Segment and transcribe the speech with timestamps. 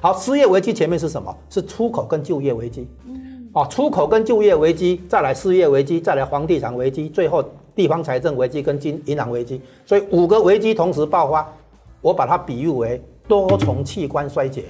[0.00, 1.36] 好，失业危机前面是什么？
[1.50, 2.88] 是出口跟就业危机。
[3.06, 11.46] 嗯，哦，出口跟就业危机，再来失业危机，再来房地产危机，最后地方财政危机跟金银行危机，所以五个危机同时爆发，
[12.00, 14.64] 我把它比喻为多重器官衰竭。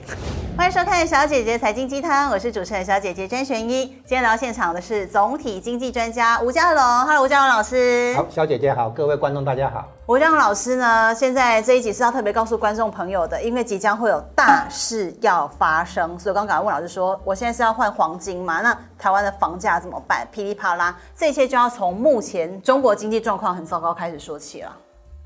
[0.54, 3.87] 欢迎收看小姐姐财经鸡汤，我是主持人小姐姐詹璇一。
[3.87, 8.12] 今天来到现场的是总体经济专家吴家龙，Hello，吴家龙老师。
[8.15, 9.88] 好，小姐姐好，各位观众大家好。
[10.05, 18.61] 吴家龙老师呢，现在这一集是要特别告诉观众朋友的，因为即将会有大事要发生，所以刚刚问老师说，我现在是要换黄金吗？
[18.61, 20.29] 那台湾的房价怎么办？
[20.30, 24.77] 噼里啪啦，这些就要从目前中国经济状况很糟糕开始说起了。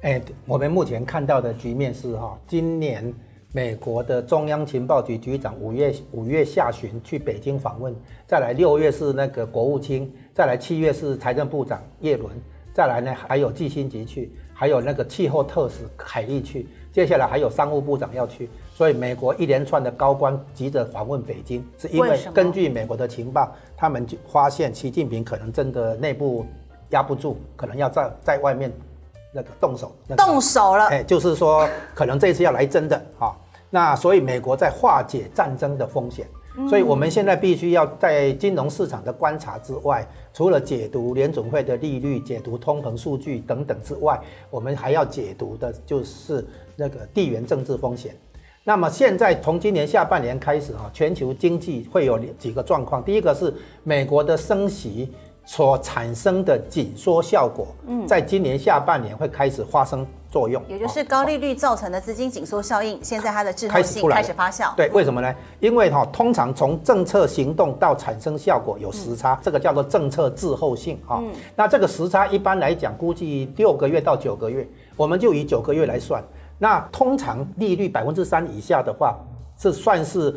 [0.05, 3.13] 哎，我们目前看到的局面是哈，今年。
[3.57, 7.95] 美国的中央情报局局长五月五月下旬去北京访问，
[8.27, 12.33] 再来六月是那个国务卿，再来七月是财政部长叶伦，
[12.73, 26.45] 再来呢还有季辛吉去，还有那个气候特使凯利去，接下来还有商务部长要去，所以美国一连串的高官急着访问北京，是因为根据美国的情报，他们就发现习近平可能真的内部
[26.91, 28.73] 压不住，可能要在在外面
[29.35, 33.37] 那个动手，那个、动手了，哎，就是说可能这次要来真的哈。
[33.69, 36.27] 那所以美国在化解战争的风险，
[36.71, 46.47] 所以我们现在必须要在金融市场的观察之外，除了解读联总会的利率、解读通膨数据等等之外，我们还要解读的就是
[46.77, 48.17] 那个地缘政治风险。
[48.63, 55.13] 那么现在从今年下半年开始啊，全球经济会有几个状况，第一个是美国的升息
[55.45, 57.67] 所产生的紧缩效果，
[58.07, 60.07] 在今年下半年会开始发生。
[60.35, 64.75] 作用，也就是高利率造成的资金紧缩效应，现在它的滞后性开始发酵。
[64.75, 65.33] 对，为什么呢？
[65.61, 71.23] 因为哈，通常从政策行动到产生效果有时差，这个叫做政策滞后性啊。
[71.55, 76.21] 那这个时差一般来讲，估计六个月到九个月，我们就以九个月来算。
[76.59, 79.17] 那通常利率百分之三以下的话，
[79.57, 80.35] 是算是。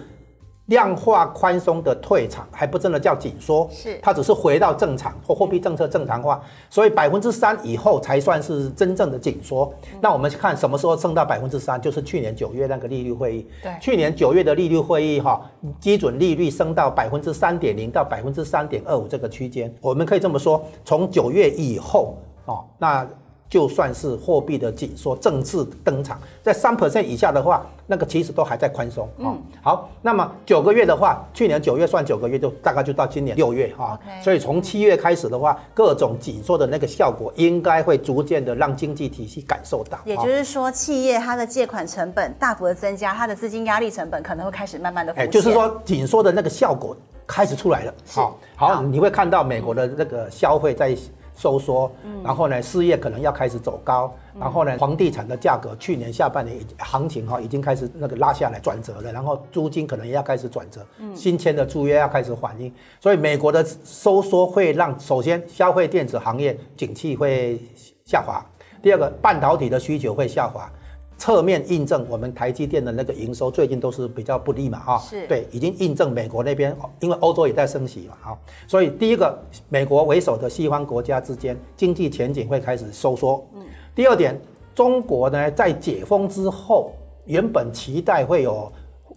[0.68, 9.74] 量化宽松的退场还不真的叫紧缩，是它只是回到正常或货币政策正常化，所以百分之三以后才算是真正的紧缩。
[10.02, 13.48] 那我们看什么时候升到百分之三，就是去年九月那个利率会议。
[13.64, 15.42] 对，去年九月的利率会议哈，
[15.80, 23.08] 基准利率升到百分之三点零到百分之三点二五这个区间，我们可以这么说，从九月以后哦，那。
[23.50, 29.08] 就算是货币的紧缩正式登场，在三 percent 以下的话，那个其实都还在宽松。
[29.18, 33.98] 嗯，好，那么九个月的话，去年九月算九个月，就大概就到今年六月哈。
[34.22, 39.98] 所以从七月开始的话，各种紧缩的那个效果，应该会逐渐的让经济体系感受到。
[40.04, 45.14] 也就是说，企业它的借款成本大幅的增加，它的资金压力成本可能会开始慢慢的。
[45.14, 46.94] 哎，就是说紧缩的那个效果
[47.26, 47.94] 开始出来了。
[48.10, 50.94] 好，好，你会看到美国的那个消费在。
[51.38, 51.90] 收缩，
[52.24, 67.62] 然后呢，失业可能要开始走高，然后呢，房地产的价格去年下半年行情哈已经开始那个拉下来转折了，然后租金可能也要开始转折，新签的租约要开始反映，所以美国的收缩会让首先消费电子行业景气会
[68.04, 68.44] 下滑，
[68.82, 70.70] 第二个半导体的需求会下滑。
[71.18, 75.26] 侧面印证我们台积电的那个营收最近都是比较不利嘛，哈，是。
[75.28, 83.44] 对，已经印证美国那边，因为欧洲也在升息嘛，哈，所以第一个，美国为首的西方国家之间经济前景会开始收缩。
[83.56, 83.64] 嗯，
[83.96, 84.40] 第二点，
[84.76, 86.94] 中国呢在解封之后，
[87.26, 88.72] 原本期待会有，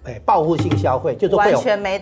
[0.04, 1.60] 诶，报复性消费，就是会有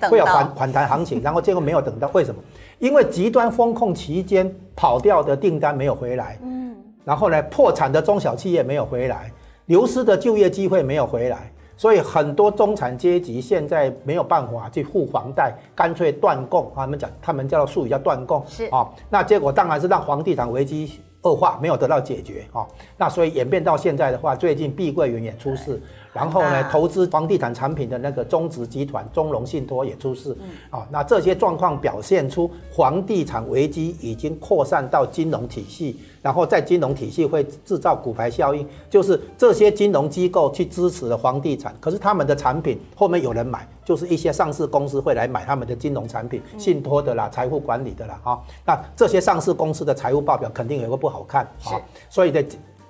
[0.09, 2.41] 会有反反弹行情，然后结果没有等到，为什么？
[2.79, 9.33] 因为极端风控期间跑掉的订单没有回来，嗯，然后呢，破产的中小企业没有回来。
[9.69, 16.73] 流失的就业机会没有回来，所以很多中产阶级现在没有办法去付房贷，干脆断供。
[16.75, 18.43] 他们讲，他们叫术语叫断供。
[18.47, 22.67] 是啊，那结果当然是让房地产危机恶化，没有得到解决啊。
[22.97, 25.81] 那所以演变到现在的话，最近碧桂园也出事。
[26.19, 30.37] 然后呢，投资房地产产品的那个中植集团中融信托也出事，
[30.69, 51.79] 啊，那这些状况表现出房地产危机已经扩散到金融体系，然后在金融体系会制造骨牌效应，就是这些金融机构去支持了房地产，可是他们的产品后面有人买，就是一些上市公司会来买他们的金融产品，信托的啦，财富管理的啦，啊，那这些上市公司的财务报表肯定有个不好看，啊，
[52.11, 52.45] 所以的。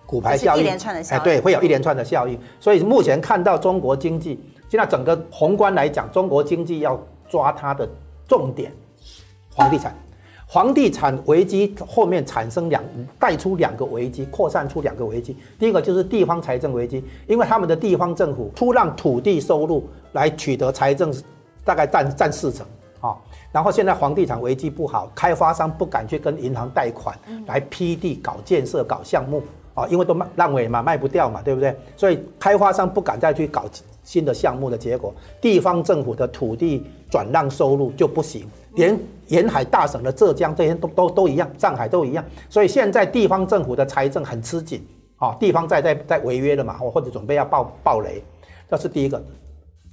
[0.09, 0.67] 骨牌效应，
[1.11, 2.41] 哎，对，会有一连串的效应。
[2.59, 7.87] 所以目前看到中国经济，现在整个宏观来讲，中国经济要抓它的
[8.27, 8.73] 重点，
[9.51, 9.95] 房地产，
[10.49, 12.83] 房地产危机后面产生两
[13.21, 15.37] 带出两个危机，扩散出两个危机。
[15.59, 21.13] 第一个就是地方财政危机，因为他们的地方政府出让土地收入来取得财政，
[21.67, 22.67] 大概占占四成
[23.03, 23.15] 啊。
[23.53, 27.15] 然后现在房地产危机不好，开发商不敢去跟银行贷款
[27.47, 29.43] 来批地、搞建设、搞项目。
[29.79, 31.75] 啊，因为都卖烂尾嘛，卖不掉嘛，对不对？
[31.97, 33.65] 所以开发商不敢再去搞
[34.03, 38.45] 新的项目的结果，地方政府的土地转让收入就不行，
[38.75, 38.99] 连
[39.29, 42.25] 沿海大省的浙江这些都都都一样，上海都一样。
[42.49, 44.85] 所以现在地方政府的财政很吃紧，
[45.19, 48.21] 啊，地方在在在违约了嘛，或者准备要爆爆雷，
[48.69, 49.23] 这是第一个。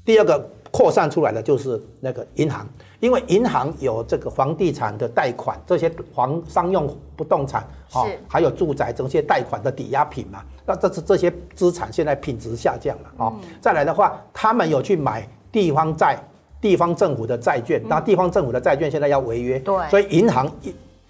[0.03, 2.67] 第二个扩散出来的就是那个银行，
[2.99, 7.61] 因为银行有这个房地产的贷款，这些房商用不动产
[7.93, 13.31] 啊，还有住宅这些贷款的抵押品嘛，那这是这些资产现在品质下降了啊。
[13.61, 16.21] 再来的话，他们有去买地方债、
[16.59, 20.45] 地方政府的债券，那地方政府的债券现在要违约，对，所以银行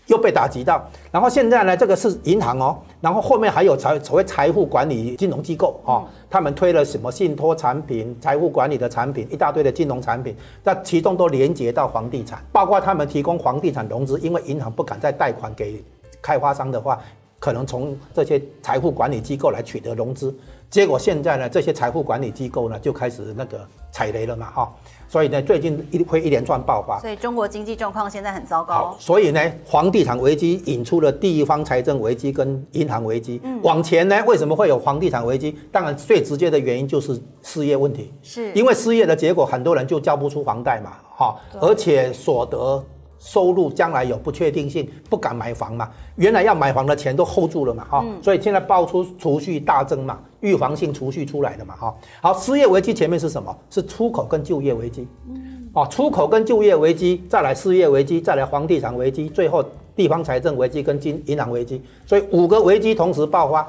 [0.06, 15.84] 又被打击到，然后现在呢，这个是银行哦，然后后面还有财所谓财富管理金融机构哦，他们推了什么信托产品、财富管理的产品，一大堆的金融产品，那其中都连接到房地产，包括他们提供房地产融资，因为银行不敢再贷款给
[16.20, 17.00] 开发商的话，
[17.46, 20.36] 可能从这些财富管理机构来取得融资，
[20.68, 23.60] 结果现在呢，这些财富管理机构呢就开始那个
[23.92, 24.74] 踩雷了嘛，哈。
[25.08, 28.74] 所以呢，最近一会一连串爆发，所以中国经济状况现在很糟糕。
[28.74, 33.40] 好，所以呢，房地产危机引出了地方财政危机跟银行危机。
[33.44, 35.56] 嗯，往前呢，为什么会有房地产危机？
[35.72, 38.12] 当然，最直接的原因就是失业问题。
[38.24, 42.84] 是，因为失业的结果，很多人就交不出房贷嘛，哈，而且所得。
[43.26, 45.90] 收入将来有不确定性，不敢买房嘛？
[46.16, 47.84] 原来要买房的钱都 hold 住了嘛？
[47.90, 51.76] 哈、嗯，所以现在爆出储蓄大增嘛，预防性储蓄出来的嘛？
[51.76, 53.58] 哈，好，失业危机前面是什么？
[53.72, 55.08] 是出口跟就业危机。
[55.28, 63.68] 嗯，哦，出口跟就业危机，再来失业危机，再来房地产危机，最后地方财政危机跟金银行危机，所以五个危机同时爆发，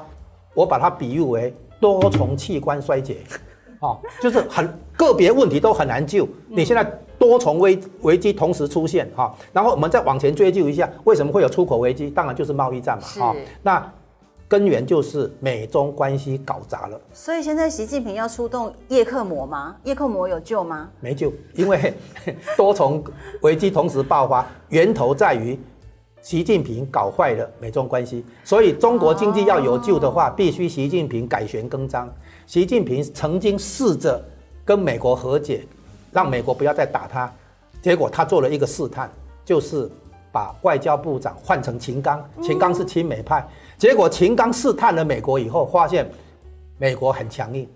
[0.53, 3.17] 我把它比喻为多重器官衰竭。
[3.79, 6.27] 哦，就是很个别问题都很难救。
[6.47, 6.83] 你现在
[7.19, 12.09] 多重危危机同时出现哈，然后我们再往前追究一下，为什么会有出口危机？
[12.09, 13.03] 当然就是贸易战嘛。
[13.07, 13.93] 哈，那
[14.47, 16.99] 根源就是美中关系搞砸了。
[17.13, 19.75] 所以现在习近平要出动叶克膜吗？
[19.83, 20.89] 叶克膜有救吗？
[21.01, 21.93] 没救，因为
[22.55, 23.03] 多重
[23.41, 25.59] 危机同时爆发，源头在于
[26.21, 28.23] 习近平搞坏了美中关系。
[28.43, 32.09] 所以中国经济要有救的话，必须习近平改弦更张。
[32.47, 34.23] 习近平曾经试着
[34.63, 35.67] 跟美国和解，
[36.13, 37.29] 让美国不要再打他，
[37.81, 39.11] 结果他做了一个试探，
[39.43, 39.91] 就是
[40.31, 43.45] 把外交部长换成秦刚，秦刚是亲美派，
[43.77, 46.09] 结果秦刚试探了美国以后，发现
[46.77, 47.67] 美国很强硬，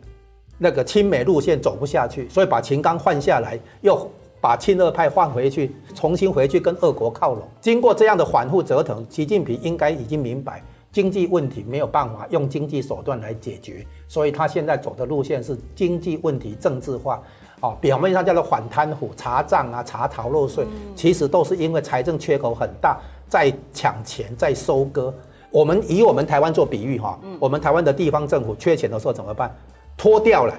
[0.58, 4.10] 那个亲美路线走不下去，所以把秦刚换下来，又
[4.40, 7.46] 把亲俄派换回去，重新回去跟俄国靠拢。
[7.60, 10.64] 经过这样的反复折腾，习近平应该已经明白。
[10.92, 17.22] 经济问题没有办法用经济手段来解决，所以他现在走的路线是经济问题政治化，
[17.62, 20.66] 哦，表面上叫做反贪腐、查账啊、查逃漏税，
[20.96, 23.00] 其实都是因为财政缺口很大，
[23.30, 25.14] 在抢钱、在收割。
[25.50, 29.54] 我们以我们台湾做比喻哈，我们台湾的地方政府缺钱的时候怎么办？
[29.96, 30.54] 脱掉了。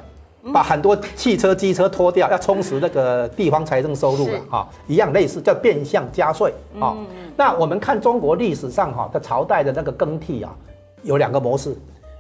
[0.52, 6.96] 把很多汽车、机车拖掉，要充实那个地方财政收入了哈，一样类似叫变相加税啊。
[7.36, 10.52] 那我们看中国历史上哈的朝代的那个更替啊，
[11.02, 11.76] 有两个模式，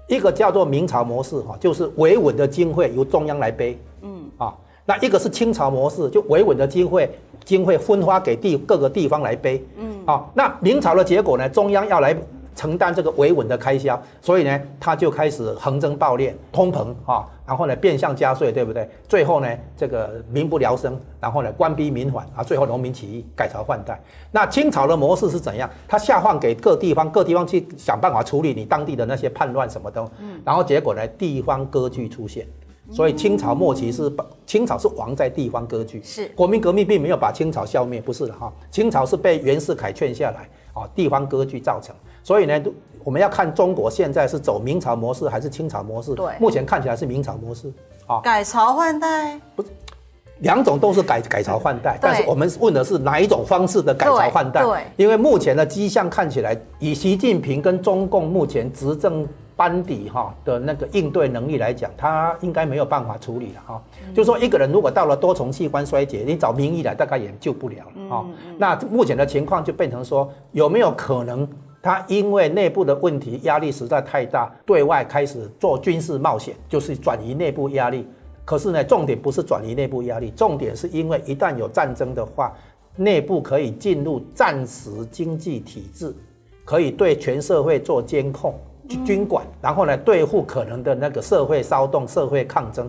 [0.06, 4.22] 一个叫做明朝模式哈，就是维稳的经费由中央来背，嗯。
[4.38, 4.54] 啊，
[4.84, 7.10] 那一个是清朝模式，就维稳的经费
[7.44, 10.06] 经费分发给地各个地方来背，嗯。
[10.06, 12.16] 啊，那明朝的结果呢，中央要来。
[12.54, 18.88] 承担这个维稳的开销，所以呢，他就开始横征暴敛、通膨啊，然后呢，变相加税，对不对？
[19.08, 24.00] 最后呢，这个民不聊生，然后呢，官逼民反啊，最后农民起义，改朝换代。
[24.30, 25.68] 那清朝的模式是怎样？
[25.88, 32.46] 他下放给各地方，各地方去想办法处理你当地的那些叛乱什么的，嗯，然后结果呢，地方割据出现。
[32.90, 34.12] 所以清朝末期是
[34.44, 41.94] 清朝是亡在地方割据，是国民革命并没有把清朝消灭，不是的哈，清朝是被袁世凯劝下来啊，地方割据造成。
[42.22, 42.60] 所以呢，
[43.04, 46.14] 我们要看中国现在是走明朝模式还是清朝模式？
[46.14, 47.72] 对，目前看起来是明朝模式
[48.06, 48.20] 啊。
[48.22, 49.40] 改朝换代？
[49.56, 49.68] 不是，
[50.38, 54.62] 两种都是改改朝换代，但是我们问的是哪一种方式的改朝换代？
[54.62, 59.26] 对，因为目前的迹象看起来，以习近平跟中共目前执政
[59.56, 63.82] 班底哈的那个应对能力来讲，他应该没有办法处理了哈。
[64.14, 68.24] 就是说，一个人如果到了多重器官衰竭，你找名医来大概也救不了了啊。
[68.58, 71.48] 那目前的情况就变成说，有没有可能？
[71.82, 78.06] 他因为内部的问题压力实在太大，对外开始做军事冒险，就是转移内部压力。
[78.44, 82.52] 可是呢，重点不是转移内部压力，重点是因为一旦有战争的话，
[82.94, 86.14] 内部可以进入战时经济体制，
[86.64, 88.54] 可以对全社会做监控、
[89.04, 92.88] 军管，然后呢，对付可能的那个社会骚动、社会抗争，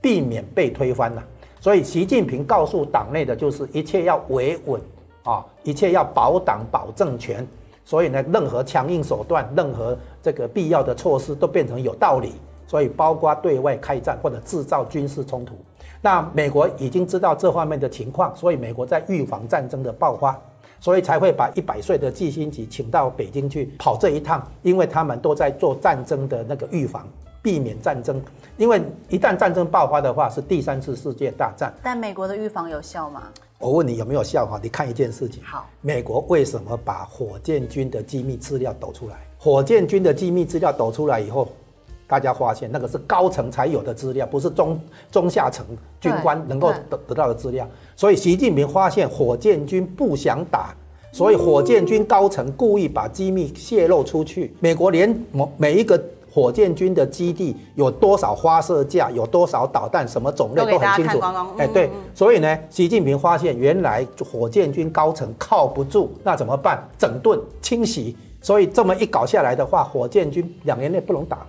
[0.00, 1.24] 避免被推翻了。
[1.60, 4.80] 所以，习近平告诉党内的就是一切要维稳
[5.24, 7.44] 啊，一切要保党保政权。
[7.86, 12.34] 所以呢，任何强硬手段，任何这个必要的措施都变成有道理。
[12.68, 15.54] 所以包括对外开战或者制造军事冲突。
[16.02, 20.36] 那美国已经知道这方面的情况，所以美国在预防战争的爆发，
[20.80, 27.06] 所以才会把一百岁的季星吉请到北京去跑这一趟，因为他们都在做战争的那个预防，
[27.46, 28.20] 避免战争。
[28.56, 31.72] 因为一旦战争爆发的话，是第三次世界大战。
[31.80, 33.22] 但美国的预防有效吗？
[33.60, 34.58] 我问你有没有效哈？
[34.60, 35.40] 你看一件事情。
[35.44, 39.14] 好，美国为什么把火箭军的机密资料抖出来？
[39.38, 41.46] 火箭军的机密资料抖出来以后，
[42.08, 44.80] 大家发现那个是高层才有的资料，不是中
[45.12, 45.64] 中下层
[46.00, 47.68] 军官能够得得到的资料。
[47.94, 50.74] 所以习近平发现火箭军不想打，
[51.12, 54.56] 所以火箭军高层故意把机密泄露出去。
[54.60, 55.16] 美国连
[55.56, 56.02] 每一个。
[56.36, 61.18] 火箭军的基地有多少发射架，有多少导弹，什么种类都很清楚。
[61.56, 66.86] 哎，对，所以呢，习近平发现原来火箭军高层靠不住，那怎么办？
[66.98, 68.14] 整顿、清洗。
[68.42, 71.46] 所以这么一搞下来的话，火箭军两年内不能打了。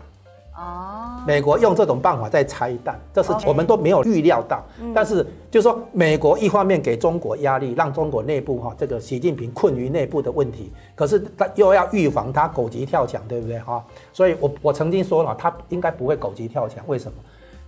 [0.58, 4.64] 哦，美国用这种办法在拆弹，这是我们都没有预料到。
[4.94, 13.86] 但是就是说，美国一方面给中国压力，让中国内部哈这个习近平困于内部的问题，可是他又要预防他狗急跳墙，对不对哈？
[14.12, 16.84] 所以我我曾经说了，他应该不会狗急跳墙。
[16.88, 17.18] 为什么？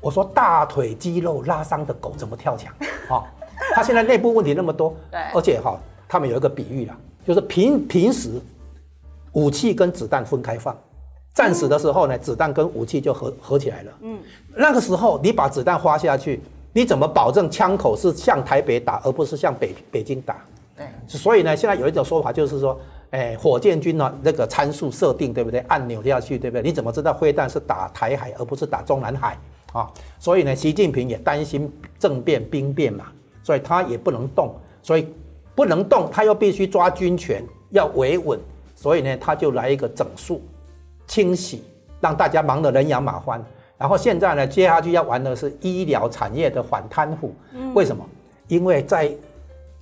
[0.01, 2.73] 我说大腿肌肉拉伤的狗怎么跳墙？
[3.07, 3.23] 哈，
[3.75, 5.77] 他现在内部问题那么多，对，而且哈，
[6.07, 8.41] 他们有一个比喻啦，就是平平时
[9.33, 10.75] 武器跟子弹分开放。
[11.33, 13.91] 战时的时候呢，子弹跟武器就合合起来了。
[14.01, 14.19] 嗯，
[14.55, 16.41] 那个时候你把子弹发下去，
[16.73, 20.35] 你怎么保证枪口是向台北打，而不是向北北京打？
[20.75, 22.79] 对，所以呢，现在有一种说法就是说，
[23.11, 25.59] 哎，火箭军呢那个参数设定对不对？
[25.67, 26.61] 按钮下去对不对？
[26.61, 29.37] 你怎么知道飞弹是打台海而不是打中南海
[29.71, 29.87] 啊？
[30.19, 33.05] 所以呢，习近平也担心政变兵变嘛，
[33.43, 35.07] 所以他也不能动，所以
[35.55, 38.39] 不能动，他又必须抓军权，要维稳，
[38.75, 40.41] 所以呢，他就来一个整肃。
[41.09, 41.61] 清洗，
[41.99, 43.43] 让大家忙得人仰马翻。
[43.77, 47.33] 然后现在呢，接下去要玩的是医疗产业的反贪腐。
[47.53, 48.05] 嗯，为什么？
[48.47, 49.11] 因为在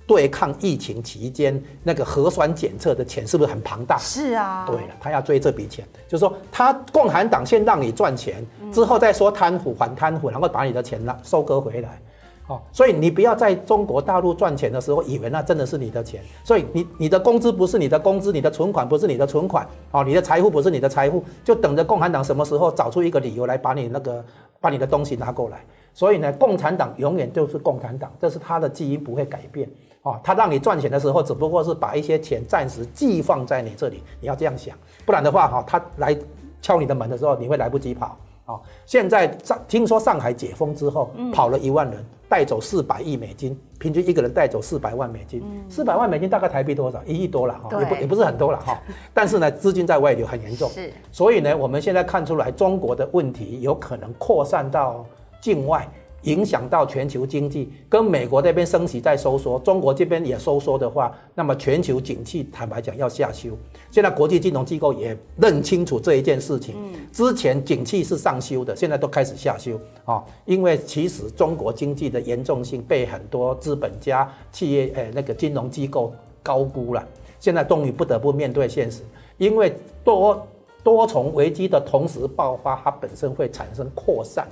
[0.06, 3.98] 对抗疫情期间，那个核酸检测的钱是不是很庞大？
[3.98, 4.64] 是啊。
[4.66, 8.42] 对了，他要追这笔钱，就是说，他共产党先让你赚钱，
[8.72, 12.00] 之后再说贪腐反贪腐，然后把你的钱呢收割回来。
[12.48, 16.22] 哦，所以你不要在中国大陆赚钱的时候，以为那真的是你的钱。
[16.42, 24.24] 所以你你的工资不是你的工资，你的存款不是你的存款，哦，你的财富不是你的财富，就等着共产党什么时候找出一个理由来把你那个
[24.60, 25.62] 把你的东西拿过来。
[25.92, 29.68] 所以呢，共产党永远就是共产党，这是他的基因不会改变。
[30.02, 34.74] 哦，他让你赚钱的时候，只不过是把一些钱暂时寄放在你这里，你要这样想，
[35.04, 36.16] 不然的话，哈，他来
[36.62, 38.16] 敲你的门的时候，你会来不及跑。
[38.48, 42.04] 哦，现在上听说上海解封之后，跑了一万人。
[42.30, 47.02] 带走四百亿美金，平均一个人带走四百万美金，四百万美金大概台币多少？
[47.06, 48.78] 一亿多了哈，也不也不是很多了哈。
[49.14, 50.92] 但是呢，资金在外流很严重，是。
[51.10, 55.06] 所以呢，我们现在看出来，中国的问题有可能扩散到
[55.40, 55.88] 境外。
[56.28, 63.56] 影响到全球经济，跟美国那边升息在收缩，中国这边也收缩的话，那么全球景气坦白讲要下修。
[63.90, 66.76] 现在国际金融机构也认清楚这一件事情，
[67.10, 77.02] 之前景气是上修的，现在都开始下修啊，因为其实中国经济的严重性被很多资本家、企业诶那个金融机构高估了，
[77.40, 79.02] 现在终于不得不面对现实，
[79.38, 80.46] 因为多
[80.84, 84.46] 多重危机的同时爆发，它本身会产生扩散。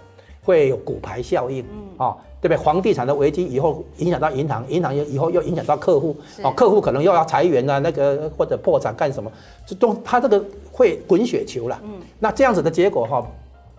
[0.46, 2.56] 会有骨牌效应，嗯，啊，对不对？
[2.56, 9.28] 房地产的危机以后影响到银行，银行又以后又影响到客户，哦，客户可能又要裁员啊，那个或者破产干什么？
[9.66, 13.26] 这都他这个会滚雪球了，嗯，那这样子的结果哈，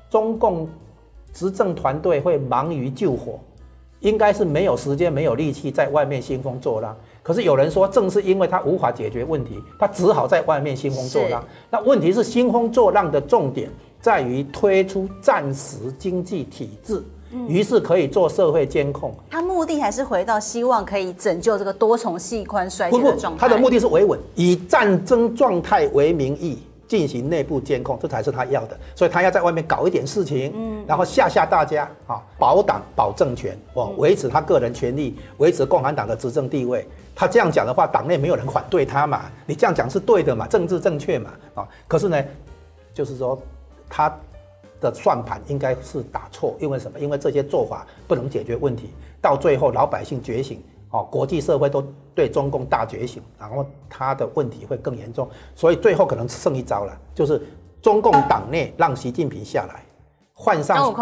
[0.09, 0.67] 中共
[1.31, 3.39] 执政团队会忙于救火，
[4.01, 6.93] 应该是没有时间、没有力气在外面兴风作浪。
[7.23, 11.43] 可是有人说，正是因为他无法解决问题，他只好在外面兴风作浪。
[11.69, 13.69] 那问题是兴风作浪的重点。
[14.07, 17.03] 在于推出暂时经济体制，
[17.45, 19.13] 于是可以做社会监控。
[19.29, 23.39] 他目的还是回到希望可以拯救这个多重细宽衰竭的状态。
[23.41, 28.79] 他的目的是维稳，以战争状态为名义进行内部监控，这才是他要的。
[28.95, 36.87] 所以他要在外面搞一点事情，嗯，然后吓吓大家啊，保党保政权，哦，维持他个人权利，维持共产党的执政地位。
[37.13, 39.23] 他这样讲的话，党内没有人反对他嘛？
[39.45, 40.47] 你这样讲是对的嘛？
[40.47, 41.31] 政治正确嘛？
[41.55, 42.23] 啊，可是呢，
[42.93, 43.37] 就是说。
[43.89, 44.13] 他
[44.79, 46.99] 的算盘应该是打错，因为什么？
[46.99, 48.91] 因为这些做法不能解决问题，
[49.21, 57.41] 到最后老百姓觉醒，哦，国际社会都对中共大觉醒，然后他的问题会更严重，所以最后可能剩一招了，就是
[57.81, 59.83] 中共党内让习近平下来，
[60.33, 60.93] 换上。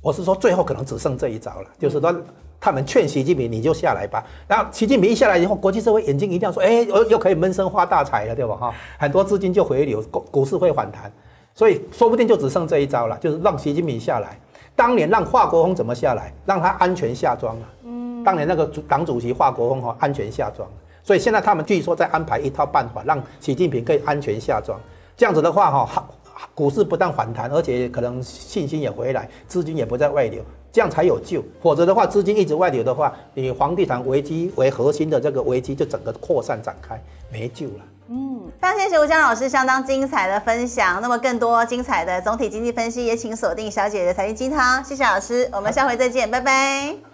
[0.00, 2.14] 我是说最后可能只剩这一招了，就是说
[2.60, 4.24] 他们劝习近平你就下来吧。
[4.46, 8.56] 然后习近平一下来以后，国际社会眼睛一亮，说：“哎，又又可以闷声发大财了，对吧？
[8.56, 11.10] 哈，很多资金就回流，股股市会反弹。
[11.58, 14.38] 所以说不定就只剩这一招了，就是让习近平下来。
[14.76, 16.32] 当年让华国锋怎么下来？
[16.46, 17.66] 让他安全下庄啊。
[17.82, 20.68] 嗯，当年那个党主席华国锋哈安全下庄。
[21.02, 24.78] 所以现在他们据说在安排一套办法，让习近平可以安全下庄。
[25.16, 26.08] 这样子的话哈，
[26.54, 30.40] 股市不但反弹，而且可能信心也回来，资金也不再外流。
[30.70, 37.84] 这样才有救，否则的话，资金一直外流的话，以房地产危机为核心的这个危机就整个扩散展开，没救了。
[38.10, 41.00] 嗯，非常谢谢吴江老师相当精彩的分享。
[41.02, 44.82] 那么更多精彩的总体经济分析，也请锁定小姐的财经鸡汤。
[44.82, 47.07] 谢谢老师，我们下回再见，拜拜。